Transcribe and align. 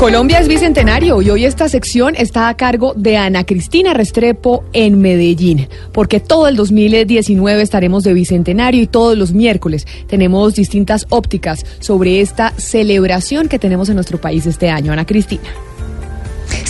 Colombia 0.00 0.38
es 0.38 0.48
bicentenario 0.48 1.20
y 1.20 1.28
hoy 1.28 1.44
esta 1.44 1.68
sección 1.68 2.14
está 2.16 2.48
a 2.48 2.56
cargo 2.56 2.94
de 2.96 3.18
Ana 3.18 3.44
Cristina 3.44 3.92
Restrepo 3.92 4.64
en 4.72 4.98
Medellín, 4.98 5.68
porque 5.92 6.20
todo 6.20 6.48
el 6.48 6.56
2019 6.56 7.60
estaremos 7.60 8.02
de 8.02 8.14
bicentenario 8.14 8.80
y 8.80 8.86
todos 8.86 9.18
los 9.18 9.34
miércoles 9.34 9.86
tenemos 10.06 10.54
distintas 10.54 11.06
ópticas 11.10 11.66
sobre 11.80 12.22
esta 12.22 12.54
celebración 12.56 13.46
que 13.46 13.58
tenemos 13.58 13.90
en 13.90 13.96
nuestro 13.96 14.18
país 14.18 14.46
este 14.46 14.70
año. 14.70 14.90
Ana 14.90 15.04
Cristina. 15.04 15.50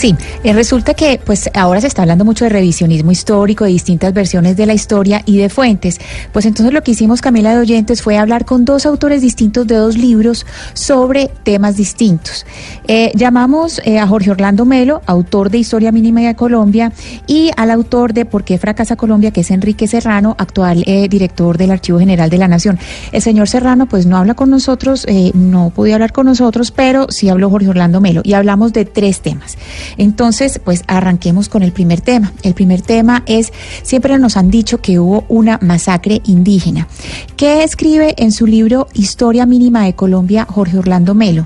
Sí, 0.01 0.15
eh, 0.43 0.51
resulta 0.53 0.95
que 0.95 1.21
pues 1.23 1.47
ahora 1.53 1.79
se 1.79 1.85
está 1.85 2.01
hablando 2.01 2.25
mucho 2.25 2.45
de 2.45 2.49
revisionismo 2.49 3.11
histórico, 3.11 3.65
de 3.65 3.69
distintas 3.69 4.11
versiones 4.15 4.57
de 4.57 4.65
la 4.65 4.73
historia 4.73 5.21
y 5.27 5.37
de 5.37 5.47
fuentes. 5.47 5.99
Pues 6.33 6.47
entonces 6.47 6.73
lo 6.73 6.81
que 6.81 6.89
hicimos 6.89 7.21
Camila 7.21 7.53
de 7.53 7.59
Oyentes 7.59 8.01
fue 8.01 8.17
hablar 8.17 8.45
con 8.45 8.65
dos 8.65 8.87
autores 8.87 9.21
distintos 9.21 9.67
de 9.67 9.75
dos 9.75 9.99
libros 9.99 10.47
sobre 10.73 11.29
temas 11.43 11.77
distintos. 11.77 12.47
Eh, 12.87 13.11
llamamos 13.13 13.79
eh, 13.85 13.99
a 13.99 14.07
Jorge 14.07 14.31
Orlando 14.31 14.65
Melo, 14.65 15.03
autor 15.05 15.51
de 15.51 15.59
Historia 15.59 15.91
Mínima 15.91 16.21
de 16.21 16.33
Colombia, 16.33 16.91
y 17.27 17.51
al 17.55 17.69
autor 17.69 18.15
de 18.15 18.25
Por 18.25 18.43
qué 18.43 18.57
fracasa 18.57 18.95
Colombia, 18.95 19.29
que 19.29 19.41
es 19.41 19.51
Enrique 19.51 19.85
Serrano, 19.85 20.35
actual 20.39 20.83
director 21.11 21.59
del 21.59 21.69
Archivo 21.69 21.99
General 21.99 22.31
de 22.31 22.39
la 22.39 22.47
Nación. 22.47 22.79
El 23.11 23.21
señor 23.21 23.47
Serrano 23.47 23.85
pues 23.85 24.07
no 24.07 24.17
habla 24.17 24.33
con 24.33 24.49
nosotros, 24.49 25.05
no 25.35 25.69
podía 25.69 25.93
hablar 25.93 26.11
con 26.11 26.25
nosotros, 26.25 26.71
pero 26.71 27.05
sí 27.11 27.29
habló 27.29 27.51
Jorge 27.51 27.69
Orlando 27.69 28.01
Melo 28.01 28.21
y 28.23 28.33
hablamos 28.33 28.73
de 28.73 28.85
tres 28.85 29.21
temas. 29.21 29.57
Entonces, 29.97 30.59
pues 30.63 30.83
arranquemos 30.87 31.49
con 31.49 31.63
el 31.63 31.71
primer 31.71 32.01
tema. 32.01 32.33
El 32.43 32.53
primer 32.53 32.81
tema 32.81 33.23
es, 33.25 33.51
siempre 33.83 34.17
nos 34.17 34.37
han 34.37 34.49
dicho 34.49 34.81
que 34.81 34.99
hubo 34.99 35.25
una 35.29 35.59
masacre 35.61 36.21
indígena. 36.25 36.87
¿Qué 37.35 37.63
escribe 37.63 38.15
en 38.17 38.31
su 38.31 38.47
libro 38.47 38.87
Historia 38.93 39.45
Mínima 39.45 39.85
de 39.85 39.93
Colombia 39.93 40.45
Jorge 40.49 40.77
Orlando 40.77 41.13
Melo? 41.13 41.45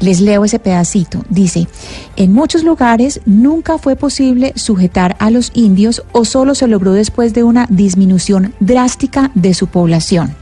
Les 0.00 0.20
leo 0.20 0.44
ese 0.44 0.58
pedacito. 0.58 1.24
Dice, 1.28 1.68
en 2.16 2.32
muchos 2.32 2.64
lugares 2.64 3.20
nunca 3.24 3.78
fue 3.78 3.94
posible 3.94 4.52
sujetar 4.56 5.16
a 5.20 5.30
los 5.30 5.52
indios 5.54 6.02
o 6.10 6.24
solo 6.24 6.56
se 6.56 6.66
logró 6.66 6.92
después 6.92 7.34
de 7.34 7.44
una 7.44 7.66
disminución 7.70 8.52
drástica 8.58 9.30
de 9.34 9.54
su 9.54 9.68
población. 9.68 10.34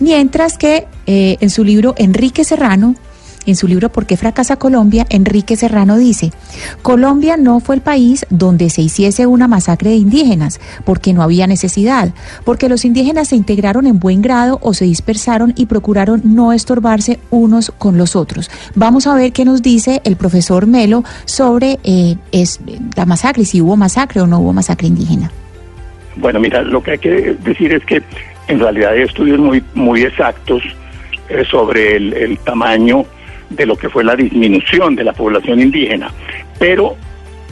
Mientras 0.00 0.58
que 0.58 0.86
eh, 1.06 1.38
en 1.40 1.48
su 1.48 1.64
libro 1.64 1.94
Enrique 1.96 2.44
Serrano 2.44 2.94
en 3.46 3.56
su 3.56 3.66
libro 3.66 3.90
¿Por 3.90 4.06
qué 4.06 4.16
fracasa 4.16 4.56
Colombia? 4.56 5.06
Enrique 5.08 5.56
Serrano 5.56 5.96
dice, 5.96 6.32
Colombia 6.82 7.36
no 7.36 7.60
fue 7.60 7.76
el 7.76 7.80
país 7.80 8.26
donde 8.30 8.70
se 8.70 8.82
hiciese 8.82 9.26
una 9.26 9.48
masacre 9.48 9.90
de 9.90 9.96
indígenas, 9.96 10.60
porque 10.84 11.12
no 11.12 11.22
había 11.22 11.46
necesidad, 11.46 12.12
porque 12.44 12.68
los 12.68 12.84
indígenas 12.84 13.28
se 13.28 13.36
integraron 13.36 13.86
en 13.86 13.98
buen 13.98 14.22
grado 14.22 14.58
o 14.62 14.74
se 14.74 14.84
dispersaron 14.84 15.52
y 15.56 15.66
procuraron 15.66 16.20
no 16.24 16.52
estorbarse 16.52 17.18
unos 17.30 17.72
con 17.76 17.96
los 17.96 18.16
otros. 18.16 18.50
Vamos 18.74 19.06
a 19.06 19.14
ver 19.14 19.32
qué 19.32 19.44
nos 19.44 19.62
dice 19.62 20.00
el 20.04 20.16
profesor 20.16 20.66
Melo 20.66 21.04
sobre 21.24 21.78
eh, 21.84 22.16
es, 22.32 22.60
la 22.96 23.06
masacre, 23.06 23.44
si 23.44 23.60
hubo 23.60 23.76
masacre 23.76 24.20
o 24.20 24.26
no 24.26 24.40
hubo 24.40 24.52
masacre 24.52 24.88
indígena. 24.88 25.30
Bueno, 26.16 26.40
mira, 26.40 26.62
lo 26.62 26.82
que 26.82 26.92
hay 26.92 26.98
que 26.98 27.36
decir 27.42 27.72
es 27.72 27.84
que 27.84 28.02
en 28.48 28.58
realidad 28.58 28.92
hay 28.92 29.02
estudios 29.02 29.38
muy, 29.38 29.62
muy 29.74 30.02
exactos 30.02 30.62
eh, 31.28 31.44
sobre 31.48 31.96
el, 31.96 32.12
el 32.12 32.38
tamaño 32.38 33.04
de 33.50 33.66
lo 33.66 33.76
que 33.76 33.88
fue 33.88 34.04
la 34.04 34.16
disminución 34.16 34.96
de 34.96 35.04
la 35.04 35.12
población 35.12 35.60
indígena, 35.60 36.10
pero 36.58 36.96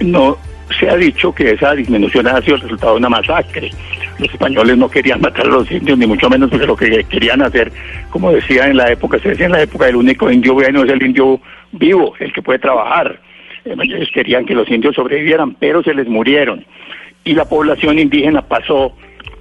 no 0.00 0.38
se 0.78 0.88
ha 0.88 0.96
dicho 0.96 1.34
que 1.34 1.52
esa 1.52 1.74
disminución 1.74 2.26
ha 2.26 2.40
sido 2.40 2.56
el 2.56 2.62
resultado 2.62 2.92
de 2.92 2.98
una 2.98 3.08
masacre. 3.08 3.70
Los 4.18 4.30
españoles 4.30 4.76
no 4.76 4.88
querían 4.88 5.20
matar 5.20 5.46
a 5.46 5.50
los 5.50 5.70
indios, 5.70 5.98
ni 5.98 6.06
mucho 6.06 6.28
menos 6.28 6.50
porque 6.50 6.66
lo 6.66 6.76
que 6.76 7.04
querían 7.04 7.42
hacer, 7.42 7.72
como 8.10 8.32
decía 8.32 8.66
en 8.66 8.76
la 8.76 8.90
época, 8.90 9.18
se 9.18 9.30
decía 9.30 9.46
en 9.46 9.52
la 9.52 9.62
época, 9.62 9.88
el 9.88 9.96
único 9.96 10.30
indio 10.30 10.54
bueno 10.54 10.84
es 10.84 10.90
el 10.90 11.02
indio 11.02 11.40
vivo, 11.72 12.14
el 12.18 12.32
que 12.32 12.42
puede 12.42 12.58
trabajar. 12.58 13.20
Ellos 13.64 14.08
querían 14.12 14.44
que 14.46 14.54
los 14.54 14.68
indios 14.70 14.94
sobrevivieran, 14.94 15.54
pero 15.54 15.82
se 15.82 15.94
les 15.94 16.08
murieron. 16.08 16.64
Y 17.24 17.34
la 17.34 17.44
población 17.44 17.98
indígena 17.98 18.42
pasó, 18.42 18.92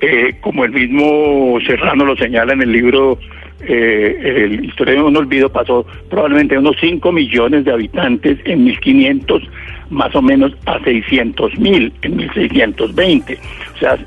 eh, 0.01 0.35
como 0.41 0.65
el 0.65 0.71
mismo 0.71 1.59
Serrano 1.65 2.05
lo 2.05 2.15
señala 2.15 2.53
en 2.53 2.61
el 2.61 2.71
libro 2.71 3.19
eh, 3.61 4.43
el 4.45 4.65
Historia 4.65 4.95
de 4.95 5.01
un 5.01 5.17
Olvido 5.17 5.49
pasó 5.49 5.85
probablemente 6.09 6.57
unos 6.57 6.75
5 6.79 7.11
millones 7.11 7.65
de 7.65 7.71
habitantes 7.71 8.37
en 8.45 8.65
1500, 8.65 9.43
más 9.89 10.13
o 10.15 10.21
menos 10.21 10.53
a 10.65 10.79
600 10.83 11.57
mil 11.57 11.91
en 12.01 12.17
1620. 12.17 13.39
O 13.75 13.79
sea, 13.79 13.97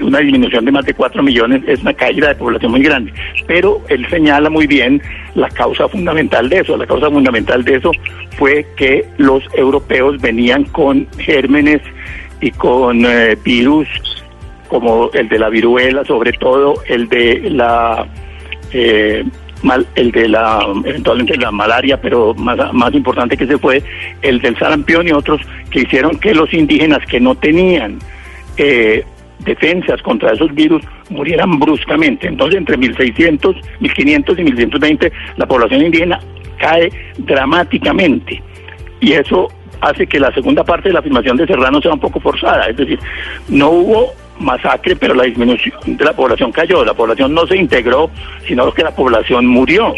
una 0.00 0.18
disminución 0.18 0.64
de 0.64 0.72
más 0.72 0.84
de 0.84 0.94
4 0.94 1.22
millones 1.22 1.62
es 1.66 1.80
una 1.80 1.94
caída 1.94 2.28
de 2.28 2.34
población 2.34 2.72
muy 2.72 2.82
grande. 2.82 3.12
Pero 3.46 3.80
él 3.88 4.06
señala 4.10 4.50
muy 4.50 4.66
bien 4.66 5.00
la 5.34 5.48
causa 5.48 5.88
fundamental 5.88 6.48
de 6.48 6.58
eso. 6.60 6.76
La 6.76 6.86
causa 6.86 7.10
fundamental 7.10 7.64
de 7.64 7.76
eso 7.76 7.92
fue 8.36 8.66
que 8.76 9.04
los 9.16 9.42
europeos 9.54 10.20
venían 10.20 10.64
con 10.64 11.06
gérmenes 11.18 11.80
y 12.40 12.50
con 12.50 13.04
eh, 13.04 13.36
virus 13.42 13.88
como 14.68 15.10
el 15.12 15.28
de 15.28 15.38
la 15.38 15.48
viruela, 15.48 16.04
sobre 16.04 16.32
todo 16.32 16.74
el 16.86 17.08
de 17.08 17.50
la 17.50 18.06
eh, 18.72 19.24
mal, 19.62 19.86
el 19.94 20.10
de 20.12 20.28
la, 20.28 20.66
eventualmente 20.84 21.36
la 21.36 21.50
malaria, 21.50 22.00
pero 22.00 22.34
más, 22.34 22.72
más 22.72 22.94
importante 22.94 23.36
que 23.36 23.46
se 23.46 23.58
fue, 23.58 23.82
el 24.22 24.40
del 24.40 24.58
sarampión 24.58 25.08
y 25.08 25.12
otros 25.12 25.40
que 25.70 25.80
hicieron 25.80 26.18
que 26.18 26.34
los 26.34 26.52
indígenas 26.52 27.04
que 27.06 27.20
no 27.20 27.34
tenían 27.34 27.98
eh, 28.56 29.04
defensas 29.40 30.02
contra 30.02 30.32
esos 30.32 30.54
virus 30.54 30.82
murieran 31.10 31.58
bruscamente. 31.58 32.26
Entonces, 32.26 32.58
entre 32.58 32.76
1600, 32.76 33.56
1500 33.80 34.38
y 34.38 34.44
1120, 34.44 35.12
la 35.36 35.46
población 35.46 35.82
indígena 35.82 36.20
cae 36.58 36.90
dramáticamente. 37.18 38.42
Y 39.00 39.12
eso 39.12 39.48
hace 39.80 40.06
que 40.06 40.18
la 40.18 40.32
segunda 40.34 40.64
parte 40.64 40.88
de 40.88 40.94
la 40.94 41.00
afirmación 41.00 41.36
de 41.36 41.46
Serrano 41.46 41.80
sea 41.80 41.92
un 41.92 42.00
poco 42.00 42.20
forzada. 42.20 42.66
Es 42.66 42.76
decir, 42.76 42.98
no 43.48 43.70
hubo 43.70 44.12
masacre, 44.38 44.96
pero 44.96 45.14
la 45.14 45.24
disminución 45.24 45.74
de 45.84 46.04
la 46.04 46.12
población 46.12 46.52
cayó. 46.52 46.84
La 46.84 46.94
población 46.94 47.34
no 47.34 47.46
se 47.46 47.56
integró, 47.56 48.10
sino 48.46 48.72
que 48.72 48.82
la 48.82 48.94
población 48.94 49.46
murió 49.46 49.94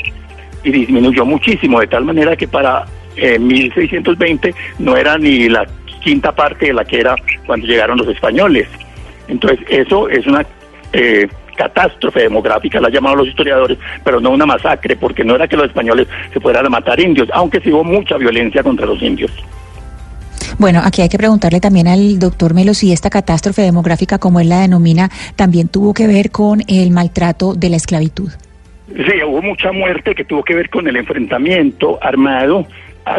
y 0.62 0.70
disminuyó 0.70 1.24
muchísimo, 1.24 1.80
de 1.80 1.86
tal 1.86 2.04
manera 2.04 2.36
que 2.36 2.48
para 2.48 2.84
1620 3.16 4.48
eh, 4.48 4.54
no 4.78 4.96
era 4.96 5.18
ni 5.18 5.48
la 5.48 5.66
quinta 6.02 6.32
parte 6.32 6.66
de 6.66 6.72
la 6.72 6.84
que 6.84 7.00
era 7.00 7.16
cuando 7.46 7.66
llegaron 7.66 7.98
los 7.98 8.08
españoles. 8.08 8.68
Entonces, 9.28 9.60
eso 9.68 10.08
es 10.08 10.26
una 10.26 10.44
eh, 10.92 11.28
catástrofe 11.56 12.20
demográfica, 12.20 12.80
la 12.80 12.88
han 12.88 12.94
llamado 12.94 13.16
los 13.16 13.28
historiadores, 13.28 13.78
pero 14.02 14.20
no 14.20 14.30
una 14.30 14.46
masacre, 14.46 14.96
porque 14.96 15.24
no 15.24 15.34
era 15.34 15.46
que 15.46 15.56
los 15.56 15.66
españoles 15.66 16.08
se 16.32 16.40
fueran 16.40 16.66
a 16.66 16.70
matar 16.70 16.98
indios, 16.98 17.28
aunque 17.32 17.60
sí 17.60 17.70
hubo 17.70 17.84
mucha 17.84 18.16
violencia 18.16 18.62
contra 18.62 18.86
los 18.86 19.00
indios. 19.02 19.30
Bueno, 20.60 20.82
aquí 20.84 21.00
hay 21.00 21.08
que 21.08 21.16
preguntarle 21.16 21.58
también 21.58 21.88
al 21.88 22.18
doctor 22.18 22.52
Melo 22.52 22.74
si 22.74 22.92
esta 22.92 23.08
catástrofe 23.08 23.62
demográfica, 23.62 24.18
como 24.18 24.40
él 24.40 24.50
la 24.50 24.60
denomina, 24.60 25.08
también 25.34 25.68
tuvo 25.68 25.94
que 25.94 26.06
ver 26.06 26.30
con 26.30 26.60
el 26.68 26.90
maltrato 26.90 27.54
de 27.54 27.70
la 27.70 27.76
esclavitud. 27.76 28.28
Sí, 28.88 29.22
hubo 29.26 29.40
mucha 29.40 29.72
muerte 29.72 30.14
que 30.14 30.22
tuvo 30.22 30.44
que 30.44 30.54
ver 30.54 30.68
con 30.68 30.86
el 30.86 30.96
enfrentamiento 30.96 31.98
armado 32.02 32.66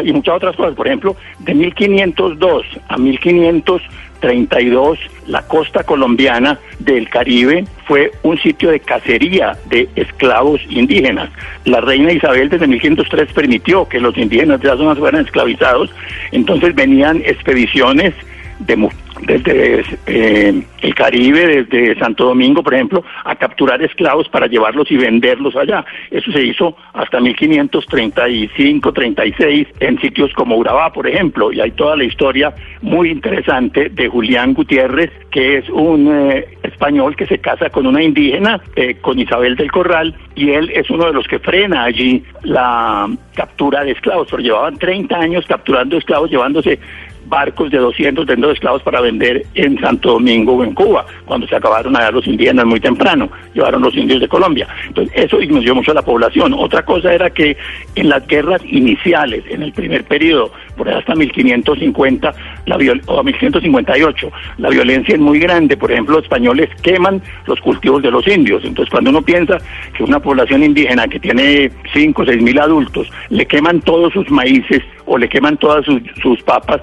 y 0.04 0.12
muchas 0.12 0.36
otras 0.36 0.56
cosas. 0.56 0.74
Por 0.74 0.86
ejemplo, 0.86 1.16
de 1.40 1.54
1502 1.54 2.64
a 2.88 2.96
1532, 2.96 4.98
la 5.26 5.42
costa 5.42 5.84
colombiana 5.84 6.58
del 6.78 7.08
Caribe 7.08 7.64
fue 7.86 8.12
un 8.22 8.38
sitio 8.38 8.70
de 8.70 8.80
cacería 8.80 9.56
de 9.66 9.88
esclavos 9.96 10.60
indígenas. 10.68 11.30
La 11.64 11.80
reina 11.80 12.12
Isabel 12.12 12.48
desde 12.48 12.66
1503 12.66 13.32
permitió 13.32 13.88
que 13.88 14.00
los 14.00 14.16
indígenas 14.16 14.60
de 14.60 14.68
las 14.68 14.78
zonas 14.78 14.98
fueran 14.98 15.24
esclavizados, 15.24 15.90
entonces 16.30 16.74
venían 16.74 17.22
expediciones 17.24 18.14
de, 18.60 18.88
desde 19.26 19.84
eh, 20.06 20.62
el 20.82 20.94
Caribe, 20.94 21.64
desde 21.64 21.98
Santo 21.98 22.24
Domingo, 22.26 22.62
por 22.62 22.74
ejemplo, 22.74 23.04
a 23.24 23.34
capturar 23.36 23.82
esclavos 23.82 24.28
para 24.28 24.46
llevarlos 24.46 24.90
y 24.90 24.96
venderlos 24.96 25.56
allá. 25.56 25.84
Eso 26.10 26.32
se 26.32 26.42
hizo 26.42 26.76
hasta 26.92 27.20
1535, 27.20 28.92
36 28.92 29.68
en 29.80 30.00
sitios 30.00 30.32
como 30.34 30.56
Urabá, 30.56 30.92
por 30.92 31.06
ejemplo, 31.06 31.52
y 31.52 31.60
hay 31.60 31.70
toda 31.72 31.96
la 31.96 32.04
historia 32.04 32.54
muy 32.80 33.10
interesante 33.10 33.88
de 33.88 34.08
Julián 34.08 34.54
Gutiérrez, 34.54 35.10
que 35.30 35.58
es 35.58 35.68
un 35.70 36.08
eh, 36.12 36.46
español 36.62 37.16
que 37.16 37.26
se 37.26 37.38
casa 37.38 37.70
con 37.70 37.86
una 37.86 38.02
indígena, 38.02 38.60
eh, 38.76 38.96
con 39.00 39.18
Isabel 39.18 39.56
del 39.56 39.70
Corral, 39.70 40.14
y 40.34 40.50
él 40.50 40.70
es 40.74 40.90
uno 40.90 41.06
de 41.06 41.12
los 41.12 41.26
que 41.26 41.38
frena 41.38 41.84
allí 41.84 42.24
la 42.42 43.08
captura 43.34 43.84
de 43.84 43.92
esclavos, 43.92 44.28
porque 44.28 44.44
llevaban 44.44 44.76
30 44.78 45.16
años 45.16 45.44
capturando 45.46 45.96
esclavos, 45.96 46.30
llevándose 46.30 46.78
barcos 47.26 47.70
de 47.70 47.78
200 47.78 48.26
de 48.26 48.52
esclavos 48.52 48.82
para 48.82 49.00
vender 49.00 49.11
en 49.54 49.80
Santo 49.80 50.12
Domingo 50.12 50.54
o 50.54 50.64
en 50.64 50.74
Cuba, 50.74 51.04
cuando 51.24 51.46
se 51.46 51.56
acabaron 51.56 51.96
allá 51.96 52.10
los 52.10 52.26
indígenas 52.26 52.66
muy 52.66 52.80
temprano, 52.80 53.28
llevaron 53.54 53.82
los 53.82 53.94
indios 53.94 54.20
de 54.20 54.28
Colombia. 54.28 54.66
Entonces, 54.86 55.12
eso 55.16 55.38
disminuyó 55.38 55.74
mucho 55.74 55.92
a 55.92 55.94
la 55.94 56.02
población. 56.02 56.54
Otra 56.54 56.84
cosa 56.84 57.12
era 57.12 57.30
que 57.30 57.56
en 57.94 58.08
las 58.08 58.26
guerras 58.26 58.62
iniciales, 58.64 59.44
en 59.48 59.62
el 59.62 59.72
primer 59.72 60.04
periodo, 60.04 60.52
por 60.76 60.88
ahí 60.88 60.96
hasta 60.96 61.14
1550 61.14 62.34
la 62.66 62.76
viol 62.76 63.00
o 63.06 63.22
1558, 63.22 64.30
la 64.58 64.68
violencia 64.70 65.14
es 65.14 65.20
muy 65.20 65.38
grande. 65.38 65.76
Por 65.76 65.92
ejemplo, 65.92 66.16
los 66.16 66.24
españoles 66.24 66.70
queman 66.82 67.22
los 67.46 67.60
cultivos 67.60 68.02
de 68.02 68.10
los 68.10 68.26
indios. 68.26 68.64
Entonces, 68.64 68.90
cuando 68.90 69.10
uno 69.10 69.22
piensa 69.22 69.58
que 69.96 70.04
una 70.04 70.20
población 70.20 70.62
indígena 70.62 71.06
que 71.08 71.20
tiene 71.20 71.70
5 71.92 72.22
o 72.22 72.24
6 72.24 72.42
mil 72.42 72.58
adultos, 72.58 73.10
le 73.30 73.46
queman 73.46 73.80
todos 73.80 74.12
sus 74.12 74.30
maíces 74.30 74.82
o 75.06 75.18
le 75.18 75.28
queman 75.28 75.56
todas 75.56 75.84
sus 75.84 76.42
papas, 76.42 76.80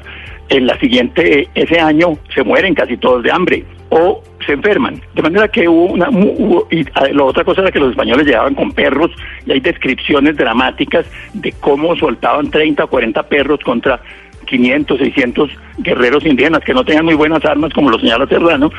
en 0.50 0.68
la 0.68 0.78
siguiente, 0.80 1.48
ese 1.56 1.80
año 1.80 2.18
se 2.34 2.44
mueren 2.44 2.74
casi 2.74 2.98
todos 2.98 3.24
de 3.24 3.32
hambre 3.32 3.64
o 3.90 4.24
se 4.46 4.54
enferman. 4.54 5.02
De 5.14 5.22
manera 5.22 5.48
que 5.48 5.68
hubo 5.68 5.86
una... 5.94 6.10
hubo- 6.10 6.68
y 6.72 6.86
ah, 6.96 7.06
la 7.12 7.24
otra 7.24 7.44
cosa 7.44 7.62
era 7.62 7.72
que 7.72 7.80
los 7.80 7.92
españoles 7.92 8.26
llegaban 8.26 8.56
con 8.56 8.72
perros 8.72 9.12
y 9.46 9.52
hay 9.52 9.60
descripciones 9.60 10.36
dramáticas 10.38 11.06
de 11.34 11.52
cómo 11.60 11.96
soltaban 11.96 12.50
30 12.50 12.84
o 12.84 12.88
40 12.88 13.24
perros 13.24 13.60
contra 13.64 14.00
500, 14.46 14.98
600 14.98 15.50
guerreros 15.80 16.26
indígenas 16.26 16.64
que 16.64 16.74
no 16.74 16.84
tenían 16.84 17.06
muy 17.06 17.14
buenas 17.16 17.44
armas, 17.46 17.72
como 17.74 17.92
lo 17.92 18.00
señala 18.00 18.26
Serrano, 18.28 18.72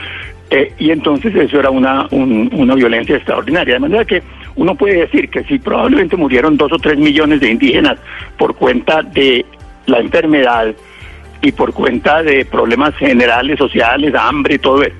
eh, 0.51 0.73
y 0.79 0.91
entonces 0.91 1.33
eso 1.37 1.61
era 1.61 1.71
una, 1.71 2.09
un- 2.11 2.51
una 2.53 2.75
violencia 2.75 3.15
extraordinaria. 3.17 3.75
De 3.75 3.81
manera 3.81 4.05
que 4.05 4.21
uno 4.57 4.75
puede 4.75 4.97
decir 5.03 5.29
que 5.29 5.45
si 5.45 5.61
probablemente 5.61 6.17
murieron 6.17 6.57
dos 6.57 6.73
o 6.73 6.79
tres 6.79 6.99
millones 6.99 7.41
de 7.41 7.51
indígenas 7.51 7.99
por 8.37 8.57
cuenta 8.57 9.03
de 9.03 9.45
la 9.87 10.01
enfermedad 10.01 10.75
y 11.43 11.53
por 11.53 11.73
cuenta 11.73 12.23
de 12.23 12.45
problemas 12.45 12.95
generales, 12.97 13.59
sociales, 13.59 14.15
hambre, 14.15 14.59
todo 14.59 14.83
eso, 14.83 14.97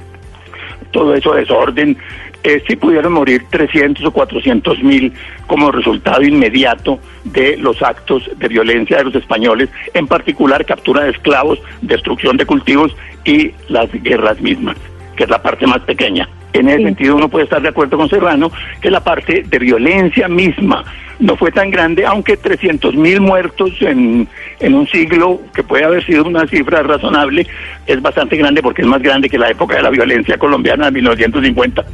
todo 0.91 1.15
eso 1.15 1.35
desorden, 1.35 1.97
eh, 2.43 2.63
sí 2.67 2.77
pudieron 2.77 3.13
morir 3.13 3.45
300 3.51 4.05
o 4.05 4.11
400 4.11 4.83
mil 4.83 5.13
como 5.47 5.71
resultado 5.71 6.23
inmediato 6.23 6.99
de 7.25 7.59
los 7.59 7.83
actos 7.83 8.31
de 8.37 8.49
violencia 8.49 8.97
de 8.99 9.05
los 9.05 9.15
españoles, 9.15 9.69
en 9.93 10.07
particular 10.07 10.65
captura 10.65 11.05
de 11.05 11.11
esclavos, 11.11 11.61
destrucción 11.83 12.39
de 12.39 12.47
cultivos 12.47 12.97
y 13.25 13.53
las 13.69 13.93
guerras 13.93 14.41
mismas, 14.41 14.77
que 15.17 15.25
es 15.25 15.31
la 15.31 15.43
parte 15.43 15.67
más 15.67 15.81
pequeña. 15.81 16.29
En 16.53 16.69
ese 16.69 16.79
Sí. 16.79 16.85
sentido 16.85 17.17
uno 17.17 17.29
puede 17.29 17.45
estar 17.45 17.63
de 17.63 17.69
acuerdo 17.69 17.97
con 17.97 18.09
Serrano 18.09 18.51
que 18.81 18.91
la 18.91 19.01
parte 19.01 19.45
de 19.49 19.59
violencia 19.59 20.29
misma 20.29 20.85
no 21.21 21.37
fue 21.37 21.53
tan 21.53 21.71
grande, 21.71 22.07
aunque 22.07 22.37
300 22.39 22.95
mil 22.97 23.21
muertos 23.21 23.71
en, 23.81 24.27
en 24.59 24.75
un 24.75 24.87
siglo, 24.89 25.41
que 25.55 25.63
puede 25.63 25.85
haber 25.85 26.05
sido 26.05 26.25
una 26.25 26.47
cifra 26.47 26.83
razonable, 26.83 27.47
es 27.87 28.01
bastante 28.01 28.37
grande 28.37 28.63
porque 28.63 28.83
es 28.83 28.89
más 28.89 29.03
grande 29.03 29.29
que 29.29 29.37
la 29.39 29.51
época 29.51 29.77
de 29.77 29.83
la 29.83 29.91
violencia 29.91 30.39
colombiana 30.39 30.87
de 30.87 30.93
1950. 30.93 31.85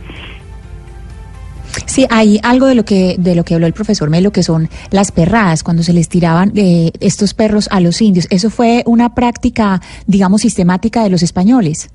Sí, 1.86 2.06
hay 2.10 2.38
algo 2.42 2.66
de 2.66 2.74
lo 2.74 2.84
que 2.84 3.16
de 3.18 3.34
lo 3.34 3.44
que 3.44 3.54
habló 3.54 3.66
el 3.66 3.72
profesor 3.72 4.10
Melo, 4.10 4.30
que 4.30 4.42
son 4.42 4.68
las 4.90 5.12
perradas, 5.12 5.62
cuando 5.62 5.82
se 5.82 5.92
les 5.92 6.08
tiraban 6.08 6.52
eh, 6.56 6.90
estos 7.00 7.34
perros 7.34 7.68
a 7.70 7.80
los 7.80 8.00
indios. 8.02 8.26
Eso 8.30 8.50
fue 8.50 8.82
una 8.86 9.14
práctica, 9.14 9.80
digamos, 10.06 10.42
sistemática 10.42 11.02
de 11.02 11.10
los 11.10 11.22
españoles. 11.22 11.90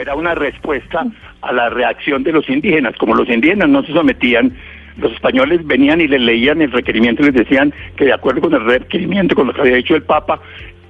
Era 0.00 0.14
una 0.14 0.34
respuesta 0.34 1.06
a 1.42 1.52
la 1.52 1.68
reacción 1.70 2.22
de 2.22 2.32
los 2.32 2.48
indígenas. 2.48 2.94
Como 2.96 3.14
los 3.14 3.28
indígenas 3.28 3.68
no 3.68 3.82
se 3.82 3.92
sometían, 3.92 4.52
los 4.98 5.12
españoles 5.12 5.66
venían 5.66 6.00
y 6.00 6.08
les 6.08 6.20
leían 6.20 6.62
el 6.62 6.72
requerimiento 6.72 7.22
y 7.22 7.26
les 7.26 7.34
decían 7.34 7.72
que 7.96 8.04
de 8.06 8.12
acuerdo 8.12 8.40
con 8.42 8.54
el 8.54 8.64
requerimiento, 8.64 9.34
con 9.34 9.46
lo 9.48 9.52
que 9.54 9.60
había 9.62 9.76
dicho 9.76 9.94
el 9.96 10.02
Papa, 10.02 10.40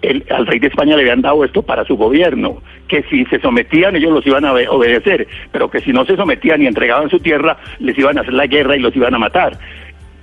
el- 0.02 0.24
al 0.30 0.46
rey 0.46 0.58
de 0.58 0.68
España 0.68 0.94
le 0.94 1.02
habían 1.02 1.22
dado 1.22 1.44
esto 1.44 1.62
para 1.62 1.84
su 1.84 1.96
gobierno, 1.96 2.62
que 2.86 3.02
si 3.10 3.24
se 3.26 3.40
sometían 3.40 3.96
ellos 3.96 4.12
los 4.12 4.26
iban 4.26 4.44
a 4.44 4.52
obe- 4.52 4.68
obedecer, 4.68 5.26
pero 5.50 5.70
que 5.70 5.80
si 5.80 5.92
no 5.92 6.04
se 6.04 6.16
sometían 6.16 6.62
y 6.62 6.66
entregaban 6.66 7.08
su 7.10 7.18
tierra, 7.18 7.56
les 7.80 7.98
iban 7.98 8.18
a 8.18 8.20
hacer 8.20 8.34
la 8.34 8.46
guerra 8.46 8.76
y 8.76 8.80
los 8.80 8.94
iban 8.94 9.14
a 9.14 9.18
matar. 9.18 9.58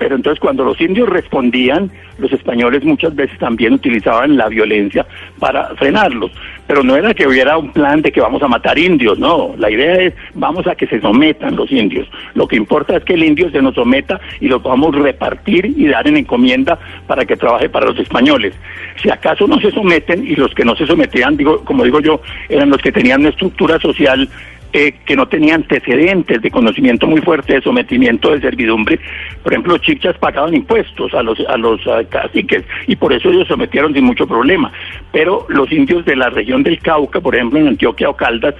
Pero 0.03 0.17
entonces 0.17 0.41
cuando 0.41 0.65
los 0.65 0.81
indios 0.81 1.07
respondían, 1.07 1.89
los 2.17 2.29
españoles 2.33 2.83
muchas 2.83 3.15
veces 3.15 3.39
también 3.39 3.71
utilizaban 3.71 4.35
la 4.35 4.49
violencia 4.49 5.05
para 5.39 5.73
frenarlos. 5.75 6.29
Pero 6.67 6.83
no 6.83 6.97
era 6.97 7.13
que 7.13 7.25
hubiera 7.25 7.57
un 7.57 7.71
plan 7.71 8.01
de 8.01 8.11
que 8.11 8.19
vamos 8.19 8.43
a 8.43 8.49
matar 8.49 8.77
indios, 8.77 9.17
no. 9.17 9.55
La 9.57 9.71
idea 9.71 9.95
es 9.95 10.13
vamos 10.33 10.67
a 10.67 10.75
que 10.75 10.87
se 10.87 10.99
sometan 10.99 11.55
los 11.55 11.71
indios. 11.71 12.05
Lo 12.35 12.49
que 12.49 12.57
importa 12.57 12.97
es 12.97 13.05
que 13.05 13.13
el 13.13 13.23
indio 13.23 13.49
se 13.49 13.61
nos 13.61 13.75
someta 13.75 14.19
y 14.41 14.49
lo 14.49 14.61
podamos 14.61 14.93
repartir 14.93 15.67
y 15.67 15.87
dar 15.87 16.05
en 16.05 16.17
encomienda 16.17 16.77
para 17.07 17.23
que 17.23 17.37
trabaje 17.37 17.69
para 17.69 17.85
los 17.85 17.97
españoles. 17.97 18.53
Si 19.01 19.09
acaso 19.09 19.47
no 19.47 19.57
se 19.61 19.71
someten 19.71 20.27
y 20.27 20.35
los 20.35 20.53
que 20.53 20.65
no 20.65 20.75
se 20.75 20.85
sometían, 20.85 21.37
digo, 21.37 21.63
como 21.63 21.85
digo 21.85 22.01
yo, 22.01 22.19
eran 22.49 22.69
los 22.69 22.81
que 22.81 22.91
tenían 22.91 23.21
una 23.21 23.29
estructura 23.29 23.79
social 23.79 24.27
eh, 24.73 24.93
que 25.05 25.15
no 25.15 25.27
tenía 25.27 25.55
antecedentes 25.55 26.41
de 26.41 26.49
conocimiento 26.51 27.05
muy 27.07 27.21
fuerte 27.21 27.53
de 27.53 27.61
sometimiento 27.61 28.31
de 28.31 28.41
servidumbre. 28.41 28.99
Por 29.43 29.53
ejemplo, 29.53 29.73
los 29.73 29.81
chichas 29.81 30.17
pagaban 30.17 30.53
impuestos 30.55 31.13
a 31.13 31.21
los, 31.21 31.39
a 31.47 31.57
los 31.57 31.79
ah, 31.87 32.01
caciques 32.09 32.63
y 32.87 32.95
por 32.95 33.13
eso 33.13 33.29
ellos 33.29 33.47
sometieron 33.47 33.93
sin 33.93 34.03
mucho 34.03 34.27
problema. 34.27 34.71
Pero 35.11 35.45
los 35.49 35.71
indios 35.71 36.03
de 36.05 36.15
la 36.15 36.29
región 36.29 36.63
del 36.63 36.79
Cauca, 36.79 37.21
por 37.21 37.35
ejemplo, 37.35 37.59
en 37.59 37.67
Antioquia 37.67 38.09
o 38.09 38.15
Caldas, 38.15 38.55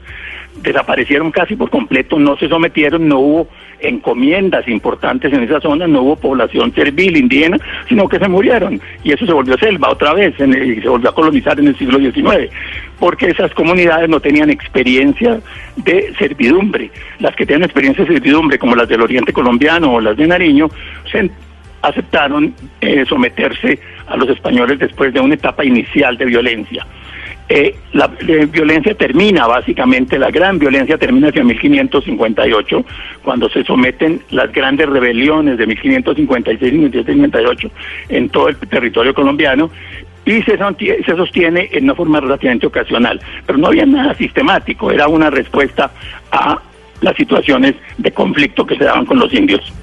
desaparecieron 0.62 1.31
casi 1.31 1.56
por 1.56 1.69
completo, 1.69 2.19
no 2.19 2.38
se 2.38 2.48
sometieron, 2.48 3.07
no 3.07 3.19
hubo 3.19 3.48
encomiendas 3.80 4.65
importantes 4.68 5.33
en 5.33 5.44
esa 5.44 5.60
zona, 5.60 5.88
no 5.88 6.04
hubo 6.04 6.15
población 6.15 6.74
servil 6.74 7.18
indígena, 7.18 7.57
sino 7.89 8.07
que 8.07 8.18
se 8.19 8.27
murieron. 8.30 8.80
Y 9.04 9.12
eso 9.12 9.25
se 9.25 9.33
volvió 9.33 9.57
selva 9.57 9.89
otra 9.89 10.13
vez 10.13 10.39
en 10.39 10.54
el- 10.54 10.77
y 10.77 10.81
se 10.81 10.88
volvió 10.88 11.10
a 11.10 11.15
colonizar 11.15 11.60
en 11.60 11.68
el 11.68 11.77
siglo 11.77 12.00
XIX, 12.00 12.50
porque 13.00 13.29
esas 13.29 13.53
comunidades 13.53 14.10
no 14.10 14.20
tenían 14.20 14.50
experiencia 14.50 15.39
de 15.75 16.13
servidumbre. 16.18 16.91
Las 17.20 17.36
que 17.36 17.46
tienen 17.46 17.65
experiencia 17.65 18.06
de 18.06 18.13
servidumbre, 18.13 18.58
como 18.58 18.75
las 18.75 18.88
del 18.88 19.01
Oriente 19.01 19.34
colombiano 19.34 19.94
o 19.94 20.01
las 20.01 20.18
de 20.18 20.27
Nariño, 20.27 20.70
se 21.12 21.29
aceptaron 21.82 22.53
eh, 22.82 23.06
someterse 23.08 23.79
a 24.08 24.15
los 24.15 24.29
españoles 24.29 24.79
después 24.79 25.13
de 25.13 25.20
una 25.20 25.36
etapa 25.36 25.65
inicial 25.65 26.18
de 26.18 26.25
violencia. 26.25 26.86
Eh, 27.50 27.75
la 27.91 28.10
eh, 28.25 28.46
violencia 28.46 28.96
termina, 28.96 29.46
básicamente, 29.46 30.18
la 30.18 30.32
gran 30.32 30.58
violencia 30.58 30.98
termina 30.98 31.27
hacia 31.27 31.44
1558, 31.44 32.86
cuando 33.22 33.50
se 33.50 33.63
someten 33.65 34.22
las 34.32 34.51
grandes 34.51 34.88
rebeliones 34.88 35.58
de 35.58 35.68
1556 35.68 36.74
y 36.74 36.77
1558 36.77 37.72
en 38.10 38.29
todo 38.29 38.48
el 38.48 38.56
territorio 38.56 39.13
colombiano, 39.13 39.70
y 40.25 40.42
se, 40.44 40.58
se 40.58 41.15
sostiene 41.15 41.70
en 41.72 41.86
una 41.86 41.96
forma 41.96 42.20
relativamente 42.20 42.68
ocasional. 42.68 43.20
Pero 43.46 43.58
no 43.58 43.68
había 43.68 43.86
nada 43.86 44.13
sistemático, 44.15 44.92
era 44.92 45.08
una 45.08 45.30
respuesta 45.30 45.92
a 46.32 46.62
las 47.01 47.15
situaciones 47.15 47.75
de 47.98 48.12
conflicto 48.12 48.65
que 48.65 48.77
se 48.77 48.86
daban 48.86 49.06
con 49.06 49.20
los 49.20 49.34
indios. 49.34 49.74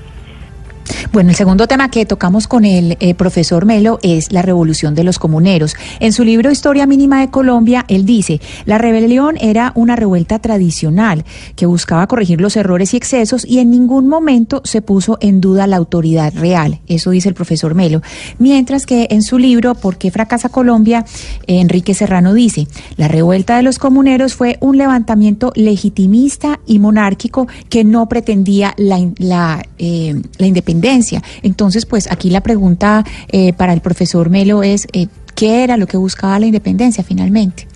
Bueno, 1.13 1.31
el 1.31 1.37
segundo 1.37 1.67
tema 1.69 1.91
que 1.91 2.07
tocamos 2.07 2.49
con 2.49 2.65
el 2.65 2.97
eh, 3.01 3.15
profesor 3.15 3.65
Melo 3.67 3.99
es 4.03 4.33
la 4.33 4.43
revolución 4.43 4.95
de 4.95 5.05
los 5.05 5.19
comuneros. 5.19 5.77
En 6.01 6.13
su 6.13 6.25
libro 6.25 6.51
Historia 6.51 6.87
Mínima 6.87 7.21
de 7.21 7.31
Colombia, 7.31 7.85
él 7.89 8.05
dice, 8.07 8.41
la 8.65 8.79
rebelión 8.79 9.37
era 9.41 9.73
una 9.77 9.95
revuelta 9.97 10.39
tradicional 10.41 11.25
que 11.57 11.67
buscaba 11.67 12.07
corregir 12.07 12.41
los 12.41 12.57
errores 12.57 12.95
y 12.95 12.97
excesos 12.97 13.45
y 13.47 13.59
en 13.59 13.71
ningún 13.71 14.09
momento 14.09 14.63
se 14.65 14.83
puso 14.83 15.19
en 15.21 15.41
duda 15.41 15.67
la 15.67 15.77
autoridad 15.77 16.33
real. 16.35 16.81
Eso 16.87 17.11
dice 17.11 17.29
el 17.29 17.35
profesor 17.35 17.75
Melo. 17.75 18.03
Mientras 18.39 18.87
que 18.87 19.07
en 19.11 19.23
su 19.23 19.39
libro 19.39 19.75
¿Por 19.75 19.97
qué 19.97 20.11
fracasa 20.11 20.49
Colombia? 20.49 21.05
eh, 21.47 21.61
Enrique 21.61 21.95
Serrano 21.95 22.35
dice, 22.35 22.67
la 22.97 23.07
revuelta 23.09 23.57
de 23.57 23.63
los 23.63 23.79
comuneros 23.79 24.35
fue 24.35 24.57
un 24.61 24.77
levantamiento 24.77 25.53
legitimista 25.55 26.59
y 26.67 26.79
monárquico 26.79 27.47
que 27.69 27.85
no 27.85 28.09
pretendía 28.09 28.75
la, 28.77 28.99
in- 28.99 29.15
la, 29.19 29.63
la 29.79 30.47
independencia 30.47 30.80
independencia. 30.81 31.23
Entonces, 31.43 31.87
pues 31.87 32.11
aquí 32.11 32.31
la 32.31 32.41
pregunta 32.41 33.05
eh, 33.29 33.53
para 33.53 33.73
el 33.73 33.81
profesor 33.81 34.31
Melo 34.31 34.63
es, 34.63 34.87
eh, 34.93 35.09
¿qué 35.35 35.63
era 35.63 35.77
lo 35.77 35.87
que 35.87 35.97
buscaba 35.97 36.39
la 36.39 36.47
independencia 36.47 37.05
finalmente? 37.05 37.70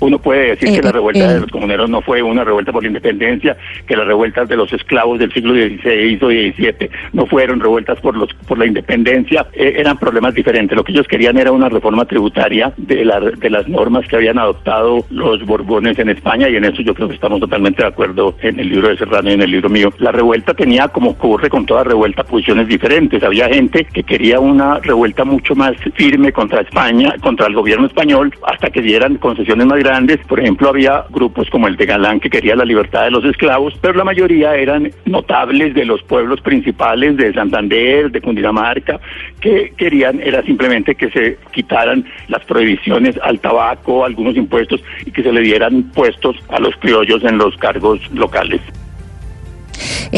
Uno 0.00 0.18
puede 0.18 0.50
decir 0.50 0.68
Eh, 0.68 0.72
que 0.76 0.82
la 0.82 0.88
eh, 0.90 0.92
revuelta 0.92 1.24
eh. 1.30 1.34
de 1.34 1.40
los 1.40 1.50
comuneros 1.50 1.88
no 1.88 2.00
fue 2.02 2.22
una 2.22 2.44
revuelta 2.44 2.72
por 2.72 2.82
la 2.82 2.88
independencia, 2.88 3.56
que 3.86 3.96
las 3.96 4.06
revueltas 4.06 4.48
de 4.48 4.56
los 4.56 4.72
esclavos 4.72 5.18
del 5.18 5.32
siglo 5.32 5.54
XVI 5.54 6.18
o 6.22 6.28
XVII 6.28 6.90
no 7.12 7.26
fueron 7.26 7.60
revueltas 7.60 7.98
por 8.00 8.16
los 8.16 8.32
por 8.46 8.58
la 8.58 8.66
independencia, 8.66 9.46
eh, 9.54 9.74
eran 9.78 9.96
problemas 9.98 10.34
diferentes. 10.34 10.76
Lo 10.76 10.84
que 10.84 10.92
ellos 10.92 11.06
querían 11.08 11.36
era 11.38 11.52
una 11.52 11.68
reforma 11.68 12.04
tributaria 12.04 12.72
de, 12.76 13.04
la- 13.04 13.20
de 13.20 13.50
las 13.50 13.66
normas 13.68 14.06
que 14.06 14.16
habían 14.16 14.38
adoptado 14.38 15.04
los 15.10 15.44
Borbones 15.46 15.98
en 15.98 16.10
España 16.10 16.48
y 16.48 16.56
en 16.56 16.64
eso 16.64 16.82
yo 16.82 16.94
creo 16.94 17.08
que 17.08 17.14
estamos 17.14 17.40
totalmente 17.40 17.82
de 17.82 17.88
acuerdo 17.88 18.34
en 18.42 18.60
el 18.60 18.68
libro 18.68 18.88
de 18.88 18.96
Serrano 18.98 19.30
y 19.30 19.34
en 19.34 19.42
el 19.42 19.50
libro 19.50 19.68
mío. 19.68 19.90
La 19.98 20.12
revuelta 20.12 20.54
tenía, 20.54 20.88
como 20.88 21.10
ocurre 21.10 21.48
con 21.48 21.64
toda 21.66 21.84
revuelta, 21.84 22.22
posiciones 22.24 22.68
diferentes. 22.68 23.22
Había 23.22 23.48
gente 23.48 23.84
que 23.84 24.02
quería 24.02 24.40
una 24.40 24.78
revuelta 24.80 25.24
mucho 25.24 25.54
más 25.54 25.72
firme 25.94 26.32
contra 26.32 26.60
España, 26.60 27.14
contra 27.22 27.46
el 27.46 27.54
gobierno 27.54 27.86
español, 27.86 28.32
hasta 28.46 28.70
que 28.70 28.82
dieran 28.82 29.16
concesiones 29.16 29.66
más 29.66 29.78
grandes. 29.86 30.18
Por 30.26 30.40
ejemplo, 30.40 30.68
había 30.68 31.04
grupos 31.10 31.48
como 31.50 31.68
el 31.68 31.76
de 31.76 31.86
Galán 31.86 32.20
que 32.20 32.28
quería 32.28 32.56
la 32.56 32.64
libertad 32.64 33.04
de 33.04 33.10
los 33.10 33.24
esclavos, 33.24 33.74
pero 33.80 33.94
la 33.94 34.04
mayoría 34.04 34.54
eran 34.56 34.90
notables 35.04 35.74
de 35.74 35.84
los 35.84 36.02
pueblos 36.02 36.40
principales 36.40 37.16
de 37.16 37.32
Santander, 37.32 38.10
de 38.10 38.20
Cundinamarca, 38.20 39.00
que 39.40 39.72
querían 39.76 40.20
era 40.20 40.42
simplemente 40.42 40.94
que 40.94 41.10
se 41.10 41.38
quitaran 41.52 42.04
las 42.28 42.44
prohibiciones 42.44 43.18
al 43.22 43.38
tabaco, 43.40 44.04
algunos 44.04 44.36
impuestos 44.36 44.82
y 45.04 45.10
que 45.10 45.22
se 45.22 45.32
le 45.32 45.40
dieran 45.40 45.84
puestos 45.94 46.36
a 46.48 46.58
los 46.58 46.74
criollos 46.76 47.22
en 47.24 47.38
los 47.38 47.56
cargos 47.56 48.00
locales. 48.12 48.60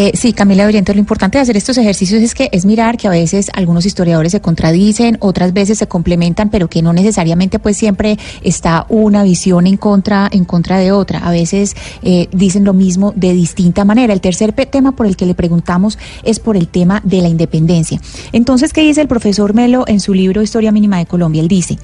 Eh, 0.01 0.13
sí, 0.15 0.33
Camila 0.33 0.65
Oyentes, 0.65 0.95
lo 0.95 1.01
importante 1.01 1.39
de 1.39 1.43
hacer 1.43 1.57
estos 1.57 1.77
ejercicios 1.77 2.23
es 2.23 2.33
que 2.33 2.49
es 2.53 2.65
mirar 2.65 2.97
que 2.97 3.09
a 3.09 3.11
veces 3.11 3.51
algunos 3.53 3.85
historiadores 3.85 4.31
se 4.31 4.41
contradicen, 4.41 5.17
otras 5.19 5.53
veces 5.53 5.77
se 5.77 5.89
complementan, 5.89 6.51
pero 6.51 6.69
que 6.69 6.83
no 6.83 6.93
necesariamente 6.93 7.59
pues 7.59 7.77
siempre 7.77 8.17
está 8.45 8.87
una 8.91 9.25
visión 9.25 9.67
en 9.67 9.77
contra, 9.77 10.29
en 10.31 10.45
contra 10.45 10.79
de 10.79 10.93
otra. 10.93 11.19
A 11.27 11.33
veces 11.33 11.75
eh, 12.05 12.29
dicen 12.31 12.63
lo 12.63 12.75
mismo 12.75 13.13
de 13.17 13.33
distinta 13.33 13.85
manera. 13.85 14.13
El 14.13 14.21
tercer 14.21 14.53
tema 14.53 14.93
por 14.93 15.05
el 15.05 15.17
que 15.17 15.27
le 15.27 15.35
preguntamos 15.35 15.99
es 16.23 16.39
por 16.39 16.57
el 16.57 16.69
tema 16.69 17.01
de 17.03 17.21
la 17.21 17.29
independencia. 17.29 18.01
Entonces, 18.31 18.73
¿qué 18.73 18.83
dice 18.83 19.01
el 19.01 19.09
profesor 19.09 19.53
Melo 19.53 19.83
en 19.89 19.99
su 19.99 20.15
libro 20.15 20.43
Historia 20.43 20.71
Mínima 20.71 20.99
de 20.99 21.07
Colombia? 21.07 21.43
Él 21.43 21.49
dice, 21.49 21.77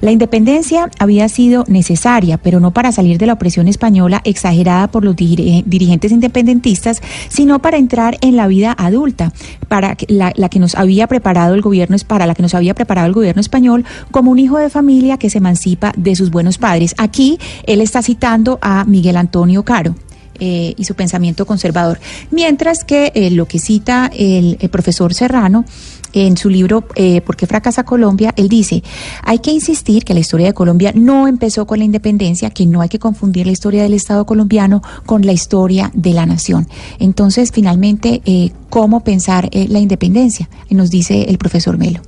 la 0.00 0.10
independencia 0.10 0.90
había 0.98 1.28
sido 1.28 1.64
necesaria, 1.68 2.36
pero 2.36 2.58
no 2.58 2.72
para 2.72 2.90
salir 2.90 3.16
de 3.16 3.26
la 3.26 3.34
opresión 3.34 3.68
española 3.68 4.22
exagerada 4.24 4.90
por 4.90 5.04
los 5.04 5.14
diri- 5.14 5.62
dirigentes 5.64 6.10
independentistas, 6.10 7.00
sino 7.28 7.59
para 7.60 7.78
entrar 7.78 8.16
en 8.20 8.36
la 8.36 8.46
vida 8.46 8.74
adulta, 8.76 9.32
para 9.68 9.96
la, 10.08 10.32
la 10.36 10.48
que 10.48 10.58
nos 10.58 10.74
había 10.74 11.06
preparado 11.06 11.54
el 11.54 11.62
gobierno, 11.62 11.96
para 12.06 12.26
la 12.26 12.34
que 12.34 12.42
nos 12.42 12.54
había 12.54 12.74
preparado 12.74 13.06
el 13.06 13.12
gobierno 13.12 13.40
español 13.40 13.84
como 14.10 14.30
un 14.30 14.38
hijo 14.38 14.58
de 14.58 14.70
familia 14.70 15.18
que 15.18 15.30
se 15.30 15.38
emancipa 15.38 15.92
de 15.96 16.16
sus 16.16 16.30
buenos 16.30 16.58
padres. 16.58 16.94
Aquí 16.98 17.38
él 17.64 17.80
está 17.80 18.02
citando 18.02 18.58
a 18.62 18.84
Miguel 18.84 19.16
Antonio 19.16 19.64
Caro. 19.64 19.94
Eh, 20.40 20.74
y 20.76 20.84
su 20.84 20.94
pensamiento 20.94 21.46
conservador. 21.46 22.00
Mientras 22.30 22.84
que 22.84 23.12
eh, 23.14 23.30
lo 23.30 23.46
que 23.46 23.58
cita 23.58 24.10
el, 24.14 24.56
profesor 24.70 25.14
Serrano 25.14 25.64
en 26.12 26.36
su 26.36 26.48
libro 26.48 26.84
eh, 26.96 27.20
¿Por 27.20 27.36
qué 27.36 27.46
fracasa 27.46 27.84
Colombia? 27.84 28.32
Él 28.36 28.48
dice, 28.48 28.82
hay 29.22 29.38
que 29.38 29.52
insistir 29.52 30.04
que 30.04 30.14
la 30.14 30.20
historia 30.20 30.46
de 30.46 30.54
Colombia 30.54 30.92
no 30.94 31.28
empezó 31.28 31.66
con 31.66 31.78
la 31.78 31.84
independencia, 31.84 32.50
que 32.50 32.66
no 32.66 32.80
hay 32.80 32.88
que 32.88 32.98
confundir 32.98 33.46
la 33.46 33.52
historia 33.52 33.82
del 33.82 33.94
Estado 33.94 34.26
colombiano 34.26 34.82
con 35.06 35.24
la 35.24 35.32
historia 35.32 35.90
de 35.94 36.12
la 36.12 36.26
nación. 36.26 36.66
Entonces, 36.98 37.52
finalmente, 37.52 38.22
¿cómo 38.70 39.04
pensar 39.04 39.48
la 39.52 39.78
independencia? 39.78 40.48
Nos 40.70 40.90
dice 40.90 41.22
el 41.28 41.38
profesor 41.38 41.78
Melo. 41.78 42.00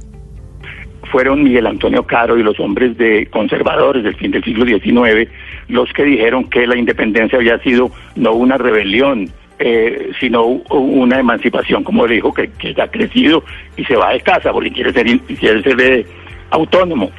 Fueron 1.12 1.45
Miguel 1.45 1.66
Antonio 1.66 2.04
Caro 2.04 2.38
y 2.38 2.42
los 2.42 2.59
hombres 2.59 2.97
de 2.97 3.26
conservadores 3.26 4.02
del 4.02 4.16
fin 4.16 4.31
del 4.31 4.42
siglo 4.42 4.64
XIX 4.64 5.31
los 5.69 5.92
que 5.92 6.04
dijeron 6.04 6.45
que 6.45 6.66
la 6.66 6.76
independencia 6.76 7.38
había 7.38 7.59
sido 7.59 7.90
no 8.16 8.33
una 8.33 8.57
rebelión, 8.59 9.31
eh, 9.59 10.11
sino 10.19 10.45
una 10.45 11.19
emancipación, 11.21 11.85
como 11.85 12.07
dijo, 12.07 12.33
que, 12.33 12.50
que 12.50 12.75
ha 12.81 12.88
crecido 12.88 13.45
y 13.76 13.85
se 13.85 13.95
va 13.95 14.12
de 14.12 14.21
casa 14.21 14.52
porque 14.52 14.73
quiere 14.73 14.92
ser, 14.92 15.07
quiere 15.21 15.62
ser 15.62 15.81
eh, 15.81 16.07
autónomo, 16.50 17.11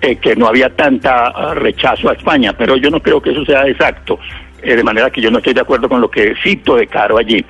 eh, 0.00 0.16
que 0.16 0.34
no 0.34 0.46
había 0.46 0.70
tanta 0.74 1.26
ah, 1.28 1.54
rechazo 1.54 2.08
a 2.08 2.14
España, 2.14 2.52
pero 2.56 2.76
yo 2.76 2.88
no 2.88 3.00
creo 3.00 3.20
que 3.20 3.30
eso 3.30 3.44
sea 3.44 3.66
exacto, 3.66 4.18
de 4.62 4.82
manera 4.82 5.10
que 5.10 5.20
yo 5.20 5.30
no 5.30 5.38
estoy 5.38 5.54
de 5.54 5.60
acuerdo 5.62 5.88
con 5.88 6.00
lo 6.00 6.10
que 6.10 6.34
cito 6.42 6.76
de 6.76 6.86
Caro 6.86 7.18
allí. 7.18 7.44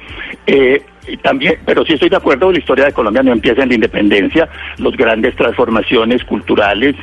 Y 1.07 1.17
también, 1.17 1.55
pero 1.65 1.85
sí 1.85 1.95
estoy 1.95 2.09
de 2.09 2.17
acuerdo, 2.17 2.53
la 2.53 2.59
historia 2.59 2.85
de 2.85 2.93
Colombia 2.93 3.23
no 3.23 3.33
empieza 3.33 3.63
en 3.63 3.71
la 3.71 3.75
independencia, 3.75 4.49
las 4.79 4.97
grandes 4.97 5.35
transformaciones 5.37 6.25
culturales, 6.25 6.95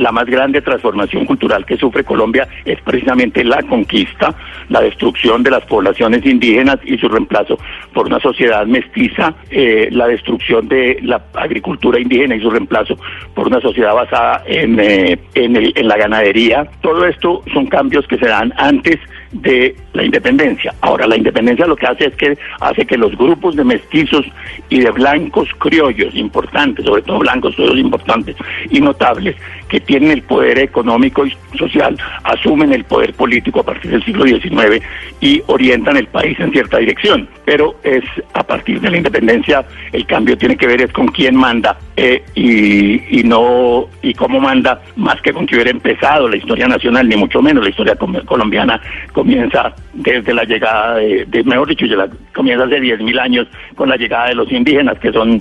la 0.00 0.12
más 0.12 0.24
grande 0.24 0.62
transformación 0.62 1.26
cultural 1.26 1.66
que 1.66 1.76
sufre 1.76 2.04
Colombia 2.04 2.48
es 2.64 2.80
precisamente 2.80 3.44
la 3.44 3.62
conquista, 3.62 4.34
la 4.70 4.80
destrucción 4.80 5.42
de 5.42 5.50
las 5.50 5.64
poblaciones 5.66 6.24
indígenas 6.24 6.78
y 6.84 6.96
su 6.96 7.08
reemplazo 7.08 7.58
por 7.92 8.06
una 8.06 8.18
sociedad 8.18 8.64
mestiza, 8.66 9.34
eh, 9.50 9.88
la 9.90 10.06
destrucción 10.06 10.68
de 10.68 10.98
la 11.02 11.22
agricultura 11.34 12.00
indígena 12.00 12.36
y 12.36 12.40
su 12.40 12.50
reemplazo 12.50 12.96
por 13.34 13.48
una 13.48 13.60
sociedad 13.60 13.94
basada 13.94 14.42
en, 14.46 14.80
eh, 14.80 15.18
en, 15.34 15.56
en 15.56 15.88
la 15.88 15.96
ganadería. 15.98 16.66
Todo 16.80 17.04
esto 17.04 17.42
son 17.52 17.66
cambios 17.66 18.06
que 18.06 18.16
se 18.16 18.26
dan 18.26 18.54
antes 18.56 18.98
de 19.32 19.76
la 19.92 20.04
independencia. 20.04 20.74
Ahora, 20.80 21.06
la 21.06 21.16
independencia 21.16 21.66
lo 21.66 21.76
que 21.76 21.86
hace 21.86 22.06
es 22.06 22.16
que 22.16 22.36
hace 22.60 22.84
que 22.84 22.96
los 22.96 23.16
grupos 23.16 23.56
de 23.56 23.64
mestizos 23.64 24.26
y 24.68 24.80
de 24.80 24.90
blancos 24.90 25.48
criollos 25.58 26.14
importantes, 26.14 26.84
sobre 26.84 27.02
todo 27.02 27.18
blancos 27.20 27.54
criollos 27.54 27.78
importantes 27.78 28.36
y 28.70 28.80
notables, 28.80 29.36
que 29.70 29.80
tienen 29.80 30.10
el 30.10 30.22
poder 30.22 30.58
económico 30.58 31.24
y 31.24 31.34
social, 31.56 31.96
asumen 32.24 32.72
el 32.72 32.84
poder 32.84 33.14
político 33.14 33.60
a 33.60 33.62
partir 33.62 33.92
del 33.92 34.04
siglo 34.04 34.24
XIX 34.26 34.82
y 35.20 35.42
orientan 35.46 35.96
el 35.96 36.06
país 36.08 36.38
en 36.40 36.50
cierta 36.50 36.78
dirección. 36.78 37.28
Pero 37.44 37.76
es 37.84 38.02
a 38.34 38.42
partir 38.42 38.80
de 38.80 38.90
la 38.90 38.96
independencia 38.98 39.64
el 39.92 40.04
cambio 40.06 40.36
tiene 40.36 40.56
que 40.56 40.66
ver 40.66 40.82
es 40.82 40.92
con 40.92 41.08
quién 41.08 41.36
manda 41.36 41.78
eh, 41.96 42.22
y, 42.34 43.22
no 43.22 43.86
y 44.02 44.12
cómo 44.14 44.40
manda 44.40 44.80
más 44.96 45.20
que 45.22 45.32
con 45.32 45.46
que 45.46 45.54
hubiera 45.54 45.70
empezado 45.70 46.28
la 46.28 46.36
historia 46.36 46.66
nacional 46.66 47.08
ni 47.08 47.16
mucho 47.16 47.40
menos 47.40 47.62
la 47.62 47.70
historia 47.70 47.96
colombiana 48.26 48.80
comienza 49.12 49.72
desde 49.94 50.34
la 50.34 50.44
llegada 50.44 50.96
de, 50.96 51.24
de- 51.26 51.44
mejor 51.44 51.68
dicho 51.68 51.86
comienza 52.34 52.64
hace 52.64 52.80
10.000 52.80 53.20
años 53.20 53.46
con 53.76 53.88
la 53.88 53.96
llegada 53.96 54.28
de 54.28 54.34
los 54.34 54.50
indígenas 54.50 54.98
que 54.98 55.12
son 55.12 55.40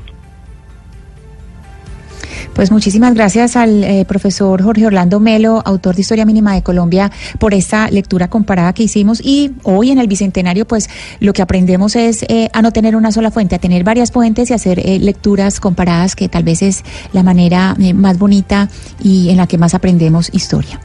Pues 2.60 2.72
muchísimas 2.72 3.13
gracias 3.13 3.56
al 3.56 3.86
eh, 3.86 4.04
profesor 4.04 4.62
Jorge 4.62 4.86
Orlando 4.86 5.22
Melo, 5.22 5.62
autor 5.63 5.96
de 5.96 6.01
Historia 6.01 6.25
Mínima 6.25 6.56
de 6.56 6.62
Colombia, 6.62 7.10
por 7.38 7.54
esta 7.54 7.89
lectura 7.89 8.30
comparada 8.30 8.74
que 8.74 8.84
hicimos. 8.84 9.22
Y 9.24 9.51
hoy 9.63 9.92
en 9.92 9.98
el 9.98 10.10
Bicentenario, 10.10 10.68
pues 10.68 10.89
lo 11.22 11.32
que 11.32 11.42
aprendemos 11.42 11.96
es 11.96 12.24
eh, 12.24 12.50
a 12.51 12.62
no 12.62 12.74
tener 12.74 12.98
una 12.98 13.13
sola 13.13 13.32
fuente, 13.32 13.56
a 13.56 13.60
tener 13.60 13.86
varias 13.86 14.12
fuentes 14.12 14.50
y 14.50 14.54
hacer 14.54 14.80
eh, 14.80 15.00
lecturas 15.00 15.62
comparadas, 15.62 16.18
que 16.18 16.28
tal 16.28 16.44
vez 16.44 16.62
es 16.62 16.84
la 17.13 17.24
manera 17.24 17.78
eh, 17.80 17.94
más 17.94 18.20
bonita 18.20 18.68
y 19.01 19.30
en 19.30 19.38
la 19.38 19.48
que 19.48 19.58
más 19.58 19.74
aprendemos 19.74 20.30
historia. 20.34 20.82